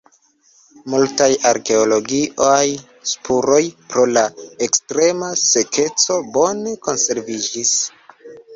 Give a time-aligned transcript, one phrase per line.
[0.93, 2.63] Multaj arkeologiaj
[3.11, 3.61] spuroj
[3.93, 4.25] pro la
[4.71, 7.79] ekstrema sekeco bone konserviĝis.